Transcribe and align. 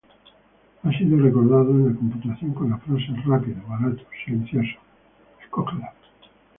Ha 0.81 0.89
sido 0.97 1.15
recordado 1.19 1.69
en 1.69 1.89
la 1.89 1.93
computación 1.95 2.55
con 2.55 2.71
la 2.71 2.77
frase 2.79 3.05
"rápido, 3.23 3.57
barato, 3.67 4.01
silencioso: 4.25 4.79
escoge 5.43 5.75
dos". 5.75 6.31